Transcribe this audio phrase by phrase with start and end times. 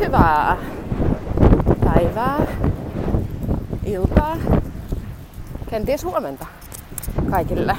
[0.00, 0.56] Hyvää
[1.84, 2.46] päivää,
[3.84, 4.36] iltaa,
[5.70, 6.46] kenties huomenta
[7.30, 7.76] kaikille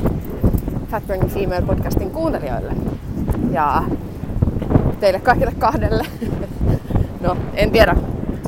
[0.92, 2.74] Fat Burning Female podcastin kuuntelijoille
[3.52, 3.84] ja
[5.00, 6.06] teille kaikille kahdelle.
[7.22, 7.96] No, en tiedä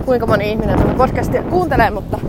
[0.06, 2.20] kuinka moni ihminen tätä podcastia kuuntelee, mutta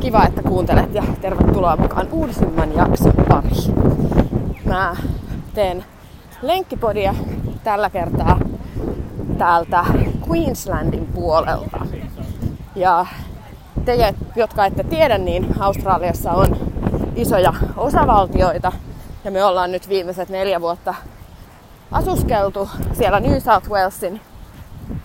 [0.00, 3.74] kiva, että kuuntelet ja tervetuloa mukaan uusimman jakson pariin.
[4.64, 4.96] Mä
[5.54, 5.84] teen
[6.42, 7.14] lenkkipodia
[7.64, 8.40] tällä kertaa
[9.38, 9.84] täältä
[10.30, 11.86] Queenslandin puolelta.
[12.76, 13.06] Ja
[13.84, 16.56] te, jotka ette tiedä, niin Australiassa on
[17.16, 18.72] isoja osavaltioita.
[19.24, 20.94] Ja me ollaan nyt viimeiset neljä vuotta
[21.92, 24.20] asuskeltu siellä New South Walesin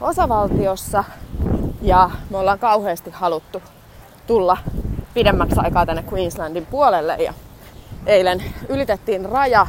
[0.01, 1.03] osavaltiossa.
[1.81, 3.61] Ja me ollaan kauheasti haluttu
[4.27, 4.57] tulla
[5.13, 7.15] pidemmäksi aikaa tänne Queenslandin puolelle.
[7.15, 7.33] Ja
[8.05, 9.67] eilen ylitettiin raja,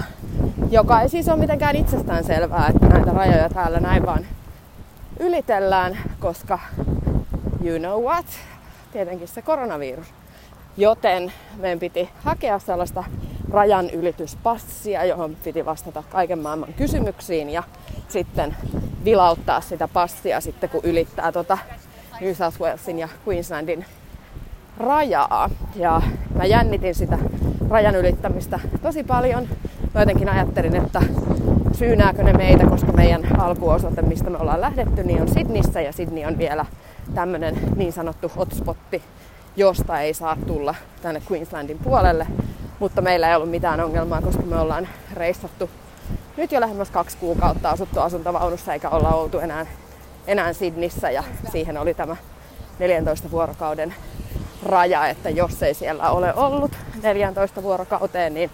[0.71, 4.27] joka ei siis ole mitenkään itsestään selvää, että näitä rajoja täällä näin vaan
[5.21, 6.59] ylitellään, koska
[7.65, 8.27] you know what,
[8.93, 10.07] tietenkin se koronavirus.
[10.77, 13.05] Joten meidän piti hakea sellaista
[13.51, 17.63] rajan ylityspassia, johon piti vastata kaiken maailman kysymyksiin ja
[18.09, 18.57] sitten
[19.05, 21.59] vilauttaa sitä passia sitten, kun ylittää tota
[22.21, 23.85] New South Walesin ja Queenslandin
[24.79, 25.51] rajaa.
[25.77, 26.03] Ja
[26.35, 27.19] mä jännitin sitä
[27.71, 29.49] rajan ylittämistä tosi paljon.
[29.95, 31.03] Mä jotenkin ajattelin, että
[31.79, 36.25] syynääkö ne meitä, koska meidän alkuosoite, mistä me ollaan lähdetty, niin on Sydnissä ja Sydney
[36.25, 36.67] on vielä
[37.15, 39.03] tämmönen niin sanottu hotspotti,
[39.57, 42.27] josta ei saa tulla tänne Queenslandin puolelle.
[42.79, 45.71] Mutta meillä ei ollut mitään ongelmaa, koska me ollaan reissattu
[46.37, 49.67] nyt jo lähemmäs kaksi kuukautta asuttu asuntovaunussa eikä olla oltu enää,
[50.27, 52.17] enää Sydnissä ja siihen oli tämä
[52.79, 53.95] 14 vuorokauden
[54.63, 58.51] raja, että jos ei siellä ole ollut 14 vuorokauteen, niin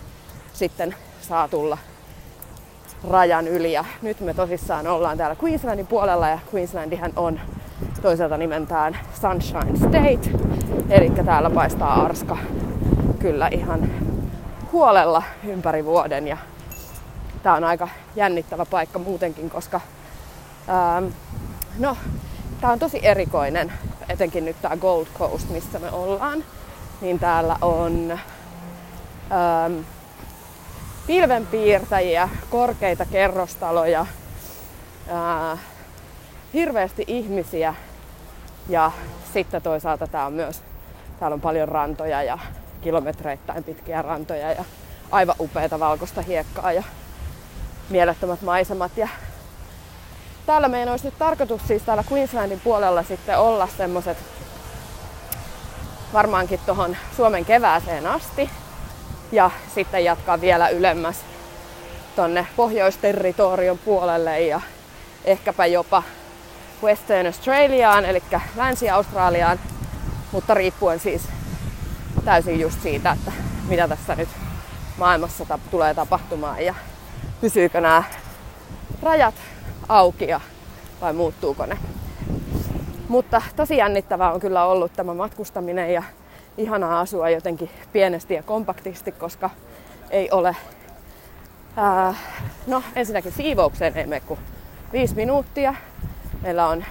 [0.52, 1.78] sitten saa tulla
[3.08, 3.72] rajan yli.
[3.72, 7.40] Ja nyt me tosissaan ollaan täällä Queenslandin puolella ja Queenslandihan on
[8.02, 10.30] toiselta nimeltään Sunshine State.
[10.90, 12.38] Eli täällä paistaa arska
[13.18, 13.90] kyllä ihan
[14.72, 16.36] huolella ympäri vuoden ja
[17.42, 19.80] tää on aika jännittävä paikka muutenkin, koska
[20.68, 21.12] ähm,
[21.78, 21.96] no,
[22.60, 23.72] tää on tosi erikoinen,
[24.08, 26.44] etenkin nyt tää Gold Coast, missä me ollaan,
[27.00, 29.80] niin täällä on ähm,
[31.10, 34.06] pilvenpiirtäjiä, korkeita kerrostaloja,
[35.08, 35.58] ää,
[36.54, 37.74] hirveästi ihmisiä
[38.68, 38.92] ja
[39.32, 40.62] sitten toisaalta tää on myös,
[41.20, 42.38] täällä on paljon rantoja ja
[42.80, 44.64] kilometreittäin pitkiä rantoja ja
[45.10, 46.82] aivan upeita valkoista hiekkaa ja
[47.88, 48.96] mielettömät maisemat.
[48.96, 49.08] Ja
[50.46, 54.18] täällä meidän olisi nyt tarkoitus siis täällä Queenslandin puolella sitten olla semmoset
[56.12, 58.50] varmaankin tuohon Suomen kevääseen asti
[59.32, 61.16] ja sitten jatkaa vielä ylemmäs
[62.16, 64.60] tonne Pohjoisterritorion puolelle ja
[65.24, 66.02] ehkäpä jopa
[66.82, 68.22] Western Australiaan, eli
[68.56, 69.60] Länsi-Australiaan,
[70.32, 71.22] mutta riippuen siis
[72.24, 73.32] täysin just siitä, että
[73.68, 74.28] mitä tässä nyt
[74.98, 76.74] maailmassa tap- tulee tapahtumaan ja
[77.40, 78.02] pysyykö nämä
[79.02, 79.34] rajat
[79.88, 80.40] auki ja
[81.00, 81.78] vai muuttuuko ne.
[83.08, 86.02] Mutta tosi jännittävää on kyllä ollut tämä matkustaminen ja
[86.60, 89.50] ihanaa asua jotenkin pienesti ja kompaktisti, koska
[90.10, 90.56] ei ole...
[91.76, 92.14] Ää,
[92.66, 94.40] no ensinnäkin siivoukseen ei mene kuin
[94.92, 95.74] viisi minuuttia.
[96.42, 96.84] Meillä on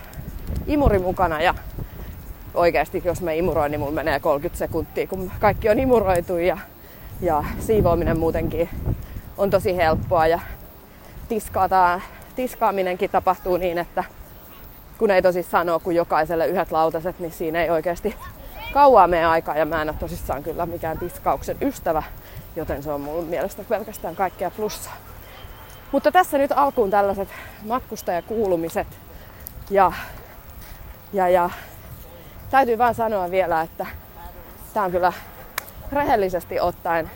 [0.68, 1.53] imuri mukana ja
[2.53, 6.58] oikeasti jos me imuroin, niin mulla menee 30 sekuntia, kun kaikki on imuroitu ja,
[7.22, 8.69] ja siivoaminen muutenkin
[9.38, 10.40] on tosi helppoa ja
[11.29, 12.02] tiskaataan,
[12.35, 14.03] tiskaaminenkin tapahtuu niin, että
[14.97, 18.16] kun ei tosissaan ole kuin jokaiselle yhdet lautaset, niin siinä ei oikeasti
[18.74, 22.03] kauaa meidän aikaa ja mä en ole tosissaan kyllä mikään tiskauksen ystävä,
[22.56, 24.96] joten se on mun mielestä pelkästään kaikkea plussaa.
[25.91, 27.29] Mutta tässä nyt alkuun tällaiset
[27.66, 28.88] matkustajakuulumiset
[29.69, 29.91] ja,
[31.13, 31.50] ja, ja
[32.50, 33.85] täytyy vaan sanoa vielä, että
[34.74, 35.13] tämä on kyllä
[35.91, 37.12] rehellisesti ottaen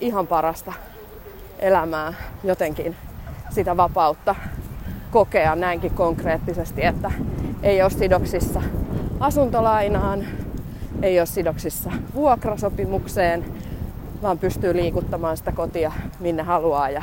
[0.00, 0.72] ihan parasta
[1.58, 2.14] elämää
[2.44, 2.96] jotenkin
[3.50, 4.34] sitä vapautta
[5.10, 7.10] kokea näinkin konkreettisesti, että
[7.62, 8.62] ei ole sidoksissa
[9.22, 10.24] asuntolainaan,
[11.02, 13.44] ei ole sidoksissa vuokrasopimukseen,
[14.22, 17.02] vaan pystyy liikuttamaan sitä kotia minne haluaa ja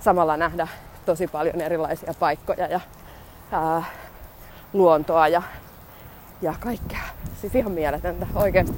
[0.00, 0.68] samalla nähdä
[1.06, 2.80] tosi paljon erilaisia paikkoja ja
[3.52, 3.82] ää,
[4.72, 5.42] luontoa ja,
[6.42, 7.02] ja kaikkea.
[7.40, 8.76] Siis ihan mieletöntä, oikeasti.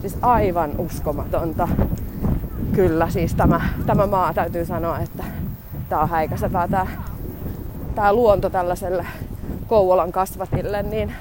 [0.00, 1.68] Siis aivan uskomatonta.
[2.74, 5.24] Kyllä, siis tämä, tämä maa täytyy sanoa, että
[5.88, 6.86] tämä on häikäisevää tämä,
[7.94, 9.06] tämä luonto tällaiselle
[9.68, 11.14] Kouvolan kasvatille, niin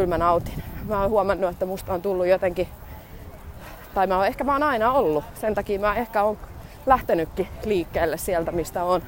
[0.00, 0.62] kyllä mä nautin.
[0.88, 2.68] Mä oon huomannut, että musta on tullut jotenkin,
[3.94, 5.24] tai mä oon, ehkä mä oon aina ollut.
[5.34, 6.38] Sen takia mä ehkä oon
[6.86, 9.02] lähtenytkin liikkeelle sieltä, mistä on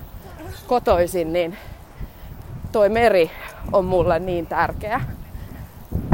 [0.67, 1.56] kotoisin, niin
[2.73, 3.31] toi meri
[3.73, 5.00] on mulle niin tärkeä.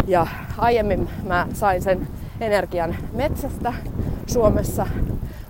[0.07, 0.27] Ja
[0.59, 2.09] aiemmin mä sain sen
[2.41, 3.73] energian metsästä
[4.27, 4.87] Suomessa,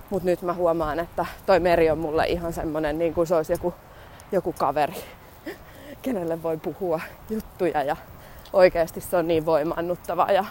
[0.09, 3.53] mutta nyt mä huomaan, että toi meri on mulle ihan semmonen niin kuin se olisi
[3.53, 3.73] joku,
[4.31, 4.95] joku kaveri,
[6.01, 6.99] kenelle voi puhua
[7.29, 7.95] juttuja ja
[8.53, 10.45] oikeasti se on niin voimannuttava ja,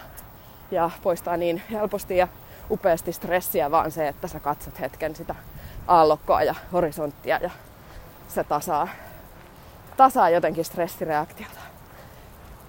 [0.71, 2.27] ja poistaa niin helposti ja
[2.71, 5.35] upeasti stressiä vaan se, että sä katsot hetken sitä
[5.87, 7.49] aallokkoa ja horisonttia ja
[8.27, 8.87] se tasaa,
[9.97, 11.59] tasaa jotenkin stressireaktiota.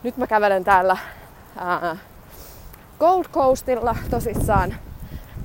[0.03, 0.97] Nyt mä kävelen täällä
[1.56, 1.97] ää,
[2.99, 4.75] Gold Coastilla tosissaan.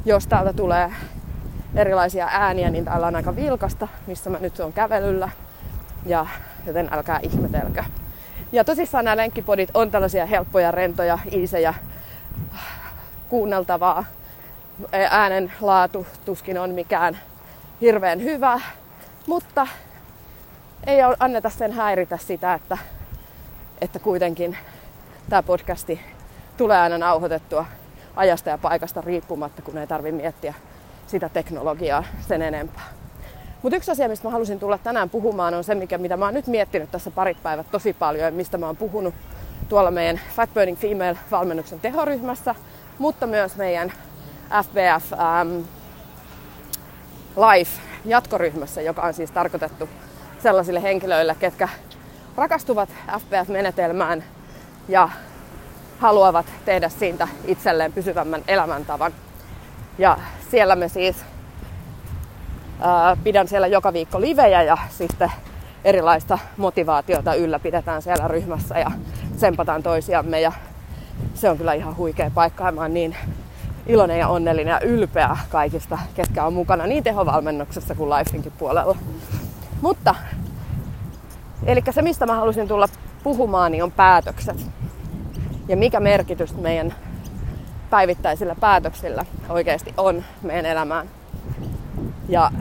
[0.06, 0.92] Jos täältä tulee
[1.76, 5.30] erilaisia ääniä, niin täällä on aika vilkasta, missä mä nyt on kävelyllä.
[6.06, 6.26] Ja
[6.66, 7.84] joten älkää ihmetelkö.
[8.52, 11.74] Ja tosissaan nämä lenkkipodit on tällaisia helppoja, rentoja, iisejä,
[13.30, 14.06] kuunneltavaa.
[15.10, 17.18] Äänen laatu tuskin on mikään
[17.82, 18.62] hirveän hyvä,
[19.28, 19.68] mutta
[20.88, 22.78] ei anneta sen häiritä sitä, että,
[23.82, 24.58] että kuitenkin
[25.30, 26.00] tämä podcasti
[26.58, 27.66] tulee aina nauhoitettua
[28.16, 30.54] ajasta ja paikasta riippumatta, kun ei tarvitse miettiä
[31.08, 33.05] sitä teknologiaa sen enempää.
[33.66, 36.34] Mutta yksi asia, mistä mä halusin tulla tänään puhumaan, on se, mikä, mitä mä oon
[36.34, 39.14] nyt miettinyt tässä parit päivät tosi paljon, ja mistä mä oon puhunut
[39.70, 42.56] tuolla meidän Fat Burning Female-valmennuksen tehoryhmässä,
[43.00, 43.94] mutta myös meidän
[44.64, 45.62] FBF ähm,
[47.36, 49.90] Life jatkoryhmässä, joka on siis tarkoitettu
[50.44, 51.70] sellaisille henkilöille, ketkä
[52.38, 52.90] rakastuvat
[53.20, 54.24] FBF-menetelmään
[54.88, 55.10] ja
[56.00, 59.14] haluavat tehdä siitä itselleen pysyvämmän elämäntavan.
[59.98, 60.18] Ja
[60.52, 61.16] siellä me siis
[63.24, 65.32] pidän siellä joka viikko livejä ja sitten
[65.84, 68.92] erilaista motivaatiota ylläpidetään siellä ryhmässä ja
[69.38, 70.52] sempataan toisiamme ja
[71.34, 73.16] se on kyllä ihan huikea paikka ja mä oon niin
[73.88, 78.98] iloinen ja onnellinen ja ylpeä kaikista, ketkä on mukana niin tehovalmennuksessa kuin Lifeinkin puolella.
[79.82, 80.16] Mutta,
[81.66, 82.88] eli se mistä mä halusin tulla
[83.24, 84.68] puhumaan, niin on päätökset.
[85.68, 86.96] Ja mikä merkitys meidän
[87.90, 91.10] päivittäisillä päätöksillä oikeasti on meidän elämään.
[92.30, 92.52] Ja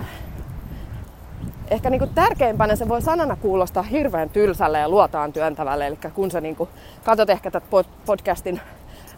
[1.70, 5.86] ehkä niin kuin tärkeimpänä se voi sanana kuulostaa hirveän tylsälle ja luotaan työntävälle.
[5.86, 6.70] Eli kun sä niin kuin
[7.04, 7.66] katsot ehkä tätä
[8.06, 8.60] podcastin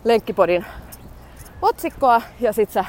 [0.05, 0.65] lenkkipodin
[1.63, 2.85] otsikkoa ja sit sä,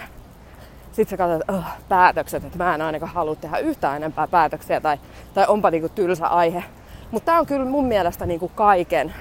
[0.91, 4.97] sit sä katsot oh, päätökset, että mä en ainakaan halua tehdä yhtään enempää päätöksiä tai,
[5.33, 6.63] tai onpa niinku tylsä aihe.
[7.11, 9.13] Mutta tämä on kyllä mun mielestä niinku kaiken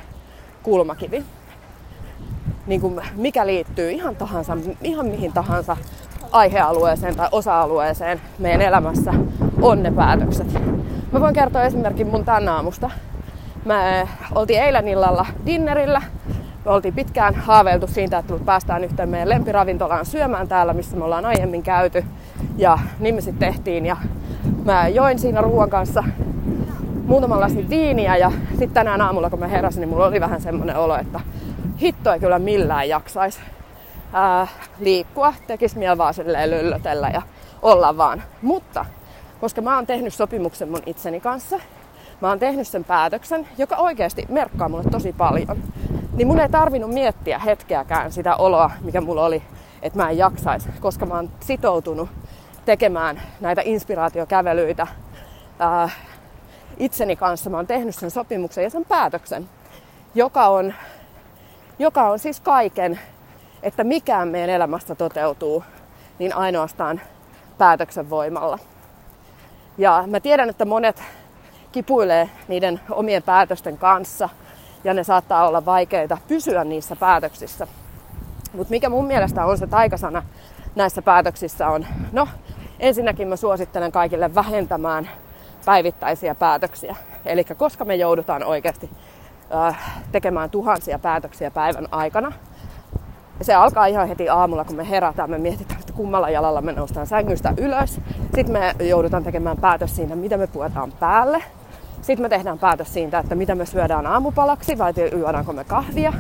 [0.62, 1.24] kulmakivi.
[2.66, 5.76] Niinku mikä liittyy ihan, tahansa, ihan mihin tahansa
[6.32, 9.14] aihealueeseen tai osa-alueeseen meidän elämässä
[9.62, 10.54] on ne päätökset.
[11.12, 12.90] Mä voin kertoa esimerkin mun tän aamusta.
[13.64, 16.02] Mä oltiin eilen illalla dinnerillä
[16.66, 21.24] me oltiin pitkään haaveiltu siitä, että päästään yhteen meidän lempiravintolaan syömään täällä, missä me ollaan
[21.24, 22.04] aiemmin käyty.
[22.56, 23.86] Ja niin me sitten tehtiin.
[23.86, 23.96] Ja
[24.64, 26.04] mä join siinä ruoan kanssa
[27.06, 30.76] muutaman lasin viiniä ja sitten tänään aamulla kun mä heräsin, niin mulla oli vähän semmoinen
[30.76, 31.20] olo, että
[31.80, 33.40] hitto ei kyllä millään jaksaisi
[34.16, 34.46] ää,
[34.78, 36.50] liikkua, tekis mieli vaan silleen
[37.12, 37.22] ja
[37.62, 38.22] olla vaan.
[38.42, 38.86] Mutta
[39.40, 41.60] koska mä oon tehnyt sopimuksen mun itseni kanssa,
[42.20, 45.62] mä oon tehnyt sen päätöksen, joka oikeasti merkkaa mulle tosi paljon
[46.16, 49.42] niin mun ei tarvinnut miettiä hetkeäkään sitä oloa, mikä mulla oli,
[49.82, 52.08] että mä en jaksaisi, koska mä oon sitoutunut
[52.64, 54.86] tekemään näitä inspiraatiokävelyitä
[55.58, 55.88] ää,
[56.78, 57.50] itseni kanssa.
[57.50, 59.48] Mä oon tehnyt sen sopimuksen ja sen päätöksen,
[60.14, 60.74] joka on,
[61.78, 63.00] joka on siis kaiken,
[63.66, 65.64] että mikään meidän elämästä toteutuu,
[66.18, 67.00] niin ainoastaan
[67.58, 68.58] päätöksen voimalla.
[69.78, 71.02] Ja mä tiedän, että monet
[71.72, 74.28] kipuilee niiden omien päätösten kanssa–
[74.86, 77.66] ja ne saattaa olla vaikeita pysyä niissä päätöksissä.
[78.52, 80.22] Mutta mikä mun mielestä on se taikasana
[80.74, 82.28] näissä päätöksissä on, no
[82.80, 85.10] ensinnäkin mä suosittelen kaikille vähentämään
[85.64, 86.96] päivittäisiä päätöksiä.
[87.26, 88.90] Eli koska me joudutaan oikeasti
[89.54, 92.32] äh, tekemään tuhansia päätöksiä päivän aikana,
[93.42, 97.06] se alkaa ihan heti aamulla, kun me herätään, me mietitään, että kummalla jalalla me noustaan
[97.06, 98.00] sängystä ylös.
[98.34, 101.42] Sitten me joudutaan tekemään päätös siitä, mitä me puetaan päälle.
[102.02, 106.12] Sitten me tehdään päätös siitä, että mitä me syödään aamupalaksi vai juodaanko me kahvia.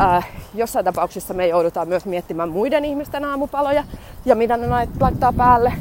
[0.00, 3.84] Äh, jossain tapauksissa me joudutaan myös miettimään muiden ihmisten aamupaloja
[4.24, 4.66] ja mitä ne
[5.00, 5.72] laittaa päälle.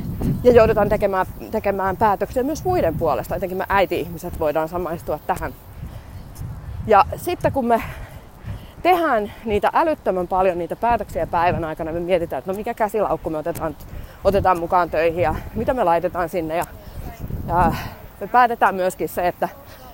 [0.44, 3.36] Ja joudutaan tekemään, tekemään päätöksiä myös muiden puolesta.
[3.36, 5.54] Etenkin me äiti-ihmiset voidaan samaistua tähän.
[6.88, 7.84] Ja sitten kun me
[8.88, 13.38] tehdään niitä älyttömän paljon niitä päätöksiä päivän aikana, me mietitään, että no mikä käsilaukku me
[13.38, 13.76] otetaan,
[14.24, 16.58] otetaan mukaan töihin ja mitä me laitetaan sinne.
[16.58, 16.66] Ja,
[17.48, 17.74] ja
[18.20, 19.50] me päätetään myöskin se, että,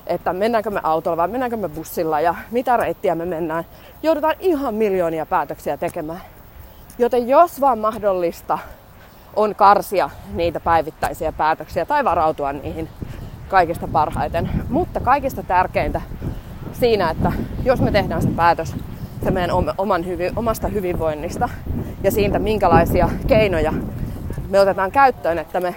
[0.08, 3.64] että mennäänkö me autolla vai mennäänkö me bussilla ja mitä reittiä me mennään.
[4.04, 6.22] Joudutaan ihan miljoonia päätöksiä tekemään.
[6.98, 8.60] Joten jos vaan mahdollista
[9.36, 12.90] on karsia niitä päivittäisiä päätöksiä tai varautua niihin
[13.48, 14.50] kaikista parhaiten.
[14.70, 16.02] Mutta kaikista tärkeintä
[16.84, 17.32] siinä, että
[17.64, 18.76] jos me tehdään se päätös
[19.24, 21.50] se meidän oman hyvi, omasta hyvinvoinnista
[22.04, 23.74] ja siitä, minkälaisia keinoja
[24.50, 25.76] me otetaan käyttöön, että me,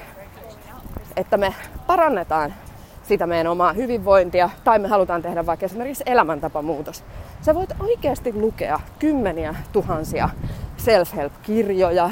[1.16, 1.54] että me
[1.86, 2.54] parannetaan
[3.02, 7.04] sitä meidän omaa hyvinvointia tai me halutaan tehdä vaikka esimerkiksi elämäntapamuutos.
[7.40, 10.28] Sä voit oikeasti lukea kymmeniä tuhansia
[10.76, 12.10] self-help-kirjoja,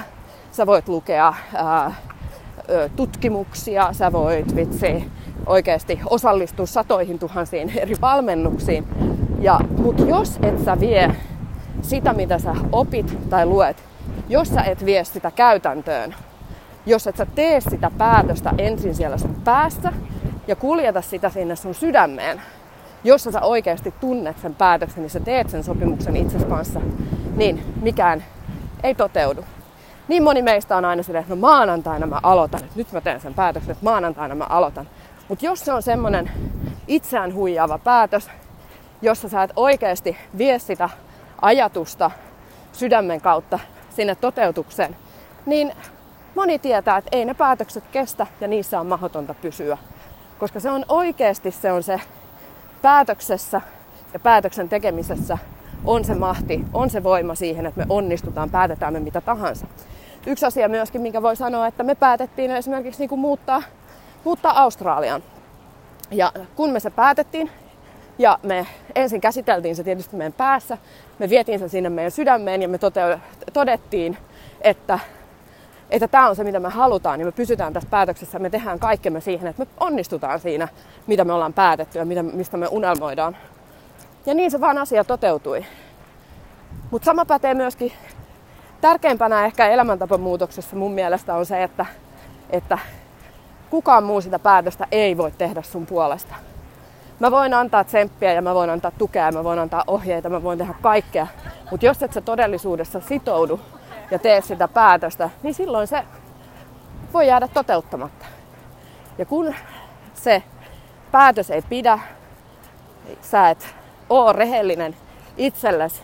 [0.53, 1.95] sä voit lukea ää,
[2.97, 5.11] tutkimuksia, sä voit vitsi
[5.47, 8.85] oikeasti osallistua satoihin tuhansiin eri valmennuksiin.
[9.41, 11.17] Ja, mutta jos et sä vie
[11.83, 13.77] sitä, mitä sä opit tai luet,
[14.29, 16.15] jos sä et vie sitä käytäntöön,
[16.87, 19.93] jos et sä tee sitä päätöstä ensin siellä sun päässä
[20.47, 22.41] ja kuljeta sitä sinne sun sydämeen,
[23.05, 26.81] jos sä oikeasti tunnet sen päätöksen, niin sä teet sen sopimuksen itse kanssa,
[27.37, 28.25] niin mikään
[28.83, 29.45] ei toteudu.
[30.09, 33.35] Niin moni meistä on aina silleen, että no maanantaina mä aloitan, nyt mä teen sen
[33.35, 34.87] päätöksen, että maanantaina mä aloitan.
[35.29, 36.31] Mutta jos se on semmoinen
[36.89, 38.31] itseään huijaava päätös,
[39.03, 40.91] jossa sä et oikeasti vie sitä
[41.43, 42.11] ajatusta
[42.73, 43.59] sydämen kautta
[43.91, 44.97] sinne toteutukseen,
[45.47, 45.73] niin
[46.35, 49.79] moni tietää, että ei ne päätökset kestä ja niissä on mahdotonta pysyä.
[50.39, 52.01] Koska se on oikeasti se on se
[52.83, 53.61] päätöksessä
[54.13, 55.39] ja päätöksen tekemisessä
[55.85, 59.67] on se mahti, on se voima siihen, että me onnistutaan, päätetään me mitä tahansa.
[60.27, 63.63] Yksi asia myöskin, minkä voi sanoa, että me päätettiin esimerkiksi niin kuin muuttaa,
[64.25, 65.23] muuttaa Australiaan.
[66.11, 67.51] Ja kun me se päätettiin,
[68.19, 70.79] ja me ensin käsiteltiin se tietysti meidän päässä,
[71.19, 73.19] me vietiin se sinne meidän sydämeen ja me tote-
[73.53, 74.19] todettiin,
[74.61, 74.99] että
[75.91, 79.21] että tämä on se, mitä me halutaan, niin me pysytään tässä päätöksessä, me tehdään kaikkemme
[79.21, 80.69] siihen, että me onnistutaan siinä,
[81.07, 83.37] mitä me ollaan päätetty ja mitä, mistä me unelmoidaan.
[84.27, 85.65] Ja niin se vaan asia toteutui.
[86.91, 87.93] Mutta sama pätee myöskin
[88.81, 91.87] tärkeimpänä ehkä elämäntapamuutoksessa mun mielestä on se, että,
[92.51, 92.79] että
[93.71, 96.35] kukaan muu sitä päätöstä ei voi tehdä sun puolesta.
[97.21, 100.43] Mä voin antaa tsemppiä ja mä voin antaa tukea ja mä voin antaa ohjeita, mä
[100.43, 101.27] voin tehdä kaikkea.
[101.71, 103.61] Mutta jos et sä todellisuudessa sitoudu
[104.11, 106.05] ja tee sitä päätöstä, niin silloin se
[107.13, 108.27] voi jäädä toteuttamatta.
[109.19, 109.55] Ja kun
[110.15, 110.43] se
[111.11, 111.99] päätös ei pidä,
[113.23, 113.75] sä et
[114.11, 114.97] oo rehellinen
[115.37, 116.03] itsellesi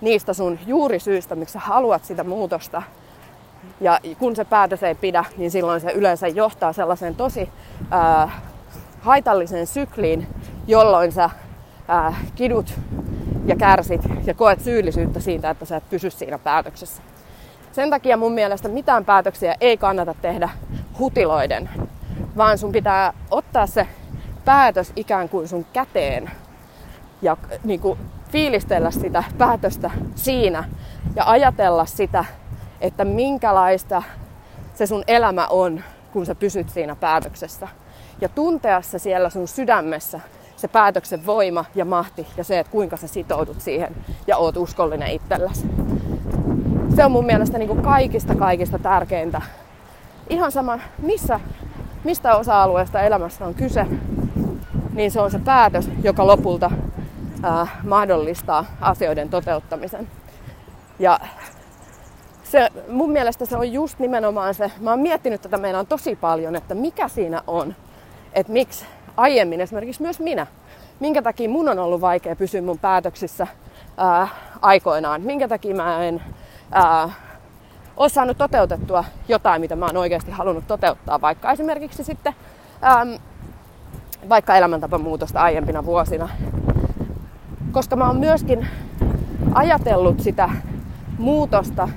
[0.00, 2.82] niistä sun juurisyistä, miksi sä haluat sitä muutosta.
[3.80, 7.48] Ja kun se päätös ei pidä, niin silloin se yleensä johtaa sellaiseen tosi
[7.90, 8.30] ää,
[9.00, 10.26] haitalliseen sykliin,
[10.66, 11.30] jolloin sä
[11.88, 12.74] ää, kidut
[13.44, 17.02] ja kärsit ja koet syyllisyyttä siitä, että sä et pysy siinä päätöksessä.
[17.72, 20.48] Sen takia mun mielestä mitään päätöksiä ei kannata tehdä
[20.98, 21.70] hutiloiden,
[22.36, 23.86] vaan sun pitää ottaa se
[24.44, 26.30] päätös ikään kuin sun käteen
[27.22, 27.98] ja niin kuin,
[28.30, 30.64] fiilistellä sitä päätöstä siinä
[31.16, 32.24] ja ajatella sitä,
[32.82, 34.02] että minkälaista
[34.74, 37.68] se sun elämä on, kun sä pysyt siinä päätöksessä.
[38.20, 40.20] Ja tuntea se siellä sun sydämessä,
[40.56, 43.96] se päätöksen voima ja mahti ja se, että kuinka sä sitoudut siihen
[44.26, 45.66] ja oot uskollinen itsellesi.
[46.96, 49.42] Se on mun mielestä niin kuin kaikista kaikista tärkeintä.
[50.30, 51.40] Ihan sama, missä,
[52.04, 53.86] mistä osa-alueesta elämässä on kyse,
[54.92, 56.70] niin se on se päätös, joka lopulta
[57.44, 60.08] äh, mahdollistaa asioiden toteuttamisen.
[60.98, 61.20] Ja
[62.52, 66.56] se, mun mielestä se on just nimenomaan se, mä oon miettinyt tätä meidän tosi paljon,
[66.56, 67.74] että mikä siinä on,
[68.32, 68.84] että miksi
[69.16, 70.46] aiemmin esimerkiksi myös minä,
[71.00, 73.46] minkä takia mun on ollut vaikea pysyä mun päätöksissä
[73.96, 74.28] ää,
[74.62, 76.22] aikoinaan, minkä takia mä en
[76.72, 77.10] ää,
[77.96, 82.34] ole saanut toteutettua jotain, mitä mä oon oikeasti halunnut toteuttaa, vaikka esimerkiksi sitten
[82.82, 83.06] ää,
[84.28, 86.28] vaikka elämäntapamuutosta aiempina vuosina.
[87.72, 88.68] Koska mä oon myöskin
[89.54, 90.50] ajatellut sitä
[91.18, 91.88] muutosta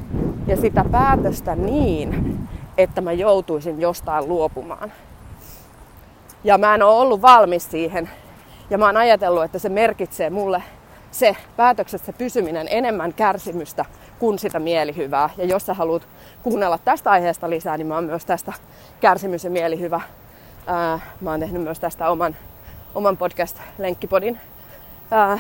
[0.48, 2.40] ja sitä päätöstä niin,
[2.78, 4.92] että mä joutuisin jostain luopumaan.
[6.44, 8.10] Ja mä en ole ollut valmis siihen.
[8.70, 10.64] Ja mä oon ajatellut, että se merkitsee mulle
[11.12, 13.86] se päätöksessä pysyminen enemmän kärsimystä
[14.20, 15.30] kuin sitä mielihyvää.
[15.38, 16.08] Ja jos sä haluat
[16.44, 18.54] kuunnella tästä aiheesta lisää, niin mä oon myös tästä
[19.00, 20.02] kärsimys ja mielihyvä.
[20.68, 22.36] Ää, mä oon tehnyt myös tästä oman,
[22.96, 24.40] oman podcast-lenkkipodin.
[25.12, 25.40] Ää,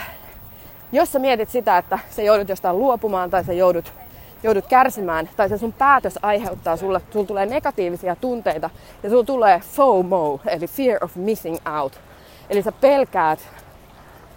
[0.91, 3.93] jos sä mietit sitä, että sä joudut jostain luopumaan tai sä joudut
[4.43, 8.69] joudut kärsimään, tai se sun päätös aiheuttaa sulle, sulla tulee negatiivisia tunteita,
[9.03, 11.99] ja sulla tulee FOMO, eli fear of missing out.
[12.49, 13.39] Eli sä pelkäät,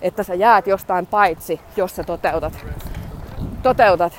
[0.02, 2.52] että sä jäät jostain paitsi, jos sä toteutat,
[3.62, 4.12] toteutat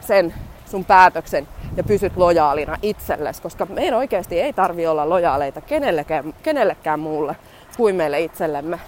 [0.00, 0.34] sen
[0.66, 7.00] sun päätöksen ja pysyt lojaalina itsellesi, koska meidän oikeasti ei tarvi olla lojaaleita kenellekään, kenellekään
[7.00, 7.36] muulle
[7.76, 8.80] kuin meille itsellemme.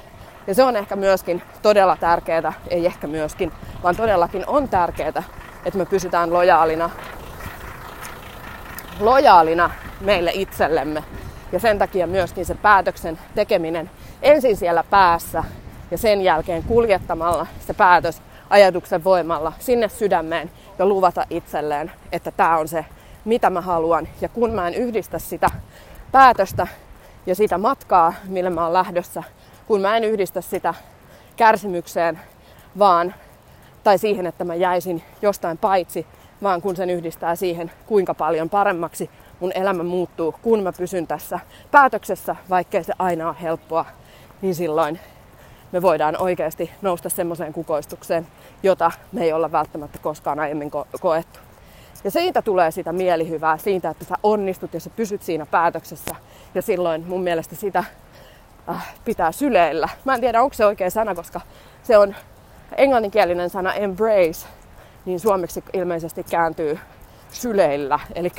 [0.46, 3.52] Ja se on ehkä myöskin todella tärkeää, ei ehkä myöskin,
[3.82, 5.22] vaan todellakin on tärkeää,
[5.64, 6.90] että me pysytään lojaalina,
[9.00, 11.04] lojaalina meille itsellemme
[11.52, 13.90] Ja sen takia myöskin se päätöksen tekeminen
[14.22, 15.44] ensin siellä päässä
[15.90, 22.58] ja sen jälkeen kuljettamalla se päätös ajatuksen voimalla sinne sydämeen ja luvata itselleen, että tämä
[22.58, 22.84] on se,
[23.24, 24.08] mitä mä haluan.
[24.20, 25.50] Ja kun mä en yhdistä sitä
[26.12, 26.66] päätöstä
[27.26, 29.22] ja sitä matkaa, millä mä oon lähdössä,
[29.66, 30.74] kun mä en yhdistä sitä
[31.36, 32.20] kärsimykseen,
[32.78, 33.14] vaan
[33.88, 36.06] tai siihen, että mä jäisin jostain paitsi,
[36.42, 41.40] vaan kun sen yhdistää siihen, kuinka paljon paremmaksi mun elämä muuttuu, kun mä pysyn tässä
[41.70, 43.84] päätöksessä, vaikkei se aina ole helppoa,
[44.42, 45.00] niin silloin
[45.72, 48.26] me voidaan oikeasti nousta semmoiseen kukoistukseen,
[48.62, 51.38] jota me ei olla välttämättä koskaan aiemmin ko- koettu.
[52.04, 56.14] Ja siitä tulee sitä mielihyvää, siitä, että sä onnistut ja sä pysyt siinä päätöksessä.
[56.54, 57.84] Ja silloin mun mielestä sitä
[58.68, 59.88] äh, pitää syleillä.
[60.04, 61.40] Mä en tiedä, onko se oikea sana, koska
[61.82, 62.14] se on
[62.76, 64.46] englanninkielinen sana embrace,
[65.04, 66.78] niin suomeksi ilmeisesti kääntyy
[67.30, 67.98] syleillä.
[68.14, 68.32] Eli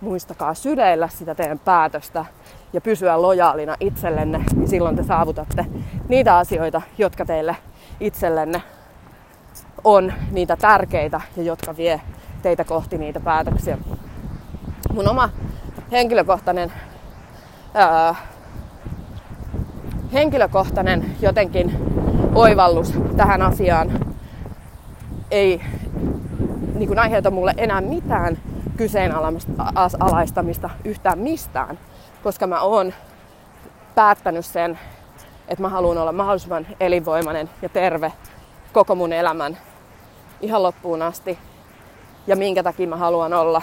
[0.00, 2.24] muistakaa syleillä sitä teidän päätöstä
[2.72, 5.66] ja pysyä lojaalina itsellenne, niin silloin te saavutatte
[6.08, 7.56] niitä asioita, jotka teille
[8.00, 8.62] itsellenne
[9.84, 12.00] on niitä tärkeitä ja jotka vie
[12.42, 13.78] teitä kohti niitä päätöksiä.
[14.92, 15.28] Mun oma
[15.92, 16.72] henkilökohtainen
[17.74, 18.14] ää,
[20.12, 21.76] henkilökohtainen jotenkin
[22.34, 24.06] oivallus tähän asiaan
[25.30, 25.60] ei
[26.74, 28.38] niin kuin aiheuta mulle enää mitään
[28.76, 31.78] kyseenalaistamista yhtään mistään,
[32.22, 32.92] koska mä oon
[33.94, 34.78] päättänyt sen,
[35.48, 38.12] että mä haluan olla mahdollisimman elinvoimainen ja terve
[38.72, 39.58] koko mun elämän
[40.40, 41.38] ihan loppuun asti.
[42.26, 43.62] Ja minkä takia mä haluan olla.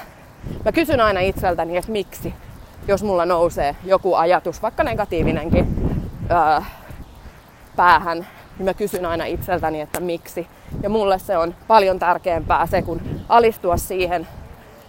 [0.65, 2.33] Mä kysyn aina itseltäni, että miksi,
[2.88, 5.93] jos mulla nousee joku ajatus, vaikka negatiivinenkin,
[6.31, 6.61] öö,
[7.75, 8.27] päähän,
[8.59, 10.47] niin mä kysyn aina itseltäni, että miksi.
[10.83, 14.27] Ja mulle se on paljon tärkeämpää se, kun alistua siihen,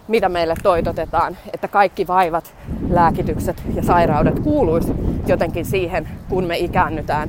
[0.09, 2.55] mitä meille toitotetaan, että kaikki vaivat,
[2.89, 4.93] lääkitykset ja sairaudet kuuluisi
[5.27, 7.29] jotenkin siihen, kun me ikäännytään.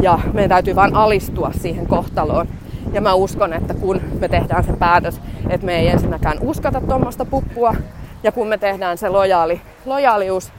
[0.00, 2.48] Ja meidän täytyy vain alistua siihen kohtaloon.
[2.92, 5.20] Ja mä uskon, että kun me tehdään se päätös,
[5.50, 7.74] että me ei ensinnäkään uskota tuommoista puppua,
[8.22, 10.52] ja kun me tehdään se lojaali, lojaalius,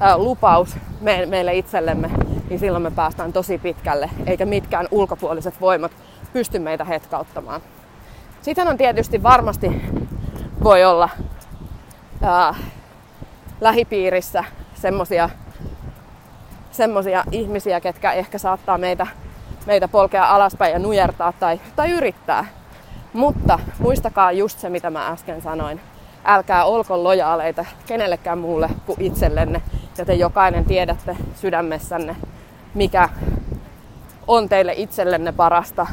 [0.00, 2.10] ää, lupaus me, meille itsellemme,
[2.50, 5.92] niin silloin me päästään tosi pitkälle, eikä mitkään ulkopuoliset voimat
[6.32, 7.60] pysty meitä hetkauttamaan.
[8.42, 9.82] Sitten on tietysti varmasti
[10.64, 11.08] voi olla
[12.22, 12.54] ää,
[13.60, 15.30] lähipiirissä semmosia,
[16.70, 19.06] semmosia ihmisiä, ketkä ehkä saattaa meitä,
[19.66, 22.44] meitä polkea alaspäin ja nujertaa tai, tai yrittää.
[23.12, 25.80] Mutta muistakaa just se, mitä mä äsken sanoin.
[26.24, 29.62] Älkää olko lojaaleita kenellekään muulle kuin itsellenne.
[29.98, 32.16] Ja te jokainen tiedätte sydämessänne,
[32.74, 33.08] mikä
[34.26, 35.86] on teille itsellenne parasta.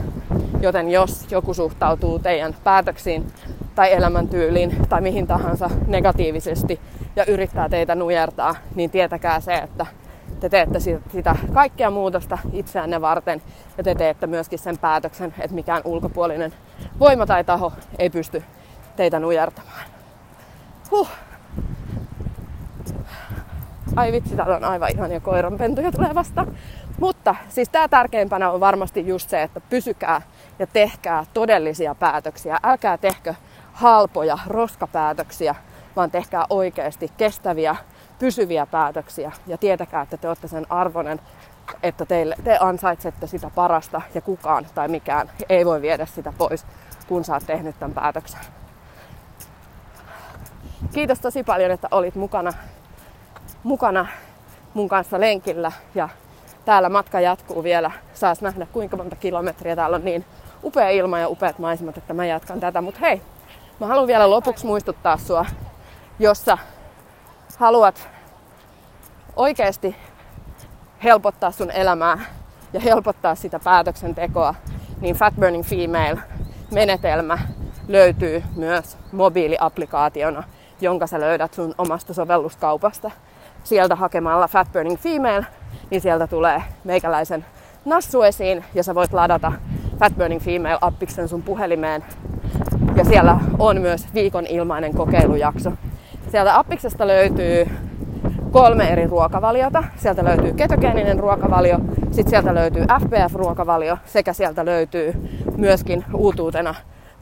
[0.62, 3.28] Joten jos joku suhtautuu teidän päätöksiin
[3.76, 6.80] tai elämäntyyliin tai mihin tahansa negatiivisesti
[7.16, 9.86] ja yrittää teitä nujertaa, niin tietäkää se, että
[10.40, 10.80] te teette
[11.12, 13.42] sitä kaikkea muutosta itseänne varten
[13.78, 16.54] ja te teette myöskin sen päätöksen, että mikään ulkopuolinen
[17.00, 18.44] voima tai taho ei pysty
[18.96, 19.86] teitä nujertamaan.
[20.92, 21.10] Huh.
[23.96, 26.46] Ai vitsi, täällä on aivan ihania koiranpentuja tulee vasta.
[27.00, 30.22] Mutta siis tämä tärkeimpänä on varmasti just se, että pysykää
[30.60, 32.60] ja tehkää todellisia päätöksiä.
[32.64, 33.34] Älkää tehkö
[33.74, 35.56] halpoja roskapäätöksiä,
[35.96, 37.76] vaan tehkää oikeasti kestäviä,
[38.20, 41.20] pysyviä päätöksiä ja tietäkää, että te olette sen arvoinen,
[41.84, 46.66] että teille, te ansaitsette sitä parasta ja kukaan tai mikään ei voi viedä sitä pois,
[47.08, 48.40] kun sä oot tehnyt tämän päätöksen.
[50.94, 52.54] Kiitos tosi paljon, että olit mukana,
[53.64, 54.08] mukana
[54.74, 56.10] mun kanssa lenkillä ja
[56.66, 57.92] täällä matka jatkuu vielä.
[58.14, 59.76] Saas nähdä kuinka monta kilometriä.
[59.76, 60.26] Täällä on niin
[60.64, 62.82] upea ilma ja upeat maisemat, että mä jatkan tätä.
[62.82, 63.22] Mutta hei,
[63.80, 65.46] Mä haluan vielä lopuksi muistuttaa sua,
[66.20, 66.58] jos sä
[67.58, 68.10] haluat
[69.36, 69.96] oikeasti
[71.04, 72.20] helpottaa sun elämää
[72.74, 74.56] ja helpottaa sitä päätöksentekoa,
[75.02, 76.20] niin Fat Burning Female
[76.72, 77.38] menetelmä
[77.88, 80.44] löytyy myös mobiiliaplikaationa,
[80.82, 83.12] jonka sä löydät sun omasta sovelluskaupasta.
[83.68, 85.46] Sieltä hakemalla Fat Burning Female,
[85.90, 87.46] niin sieltä tulee meikäläisen
[87.86, 89.52] nassu esiin ja sä voit ladata
[90.00, 92.04] Fat Burning Female appiksen sun puhelimeen
[92.96, 95.72] ja siellä on myös viikon ilmainen kokeilujakso.
[96.32, 97.68] Sieltä appiksesta löytyy
[98.52, 99.84] kolme eri ruokavaliota.
[99.96, 101.80] Sieltä löytyy ketogeeninen ruokavalio,
[102.12, 105.14] sitten sieltä löytyy FBF-ruokavalio sekä sieltä löytyy
[105.58, 106.76] myöskin uutuutena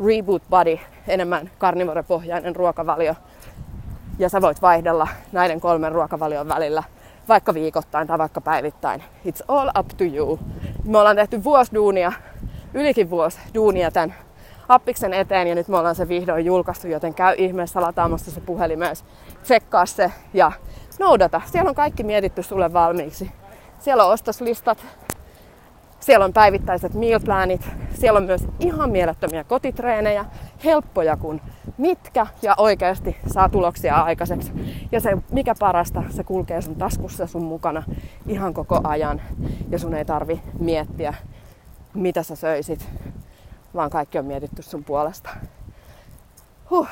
[0.08, 3.16] Reboot Body, enemmän karnivorepohjainen ruokavalio.
[4.20, 6.84] Ja sä voit vaihdella näiden kolmen ruokavalion välillä
[7.28, 9.04] vaikka viikoittain tai vaikka päivittäin.
[9.28, 10.40] It's all up to you.
[10.84, 12.12] Me ollaan tehty vuosi duunia,
[12.74, 14.16] ylikin vuosi duunia tämän
[14.70, 18.80] appiksen eteen ja nyt me ollaan se vihdoin julkaistu, joten käy ihmeessä lataamassa se puhelin
[18.80, 19.06] myös.
[19.44, 20.52] Tsekkaa se ja
[21.00, 21.42] noudata.
[21.46, 23.32] Siellä on kaikki mietitty sulle valmiiksi.
[23.80, 24.86] Siellä on ostoslistat,
[26.06, 30.26] siellä on päivittäiset meal planit, siellä on myös ihan mielettömiä kotitreenejä,
[30.64, 31.42] helppoja kuin
[31.78, 34.52] mitkä ja oikeasti saa tuloksia aikaiseksi.
[34.92, 37.84] Ja se, mikä parasta, se kulkee sun taskussa sun mukana
[38.28, 39.22] ihan koko ajan
[39.70, 41.14] ja sun ei tarvi miettiä,
[41.94, 42.90] mitä sä söisit,
[43.76, 45.30] vaan kaikki on mietitty sun puolesta.
[46.70, 46.88] Huh.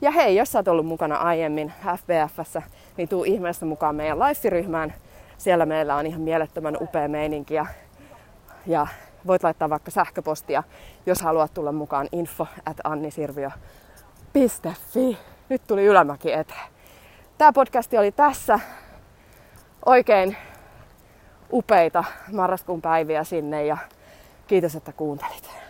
[0.00, 2.62] Ja hei, jos sä oot ollut mukana aiemmin FBFssä,
[2.96, 4.94] niin tuu ihmeessä mukaan meidän live-ryhmään.
[5.38, 7.66] Siellä meillä on ihan mielettömän upea meininki ja,
[8.66, 8.86] ja
[9.26, 10.62] voit laittaa vaikka sähköpostia,
[11.06, 13.58] jos haluat tulla mukaan info at annisirvio.fi.
[15.48, 16.68] Nyt tuli ylämäki eteen.
[17.38, 18.60] Tämä podcasti oli tässä.
[19.86, 20.36] Oikein
[21.52, 23.76] upeita marraskuun päiviä sinne ja
[24.46, 25.65] kiitos, että kuuntelit.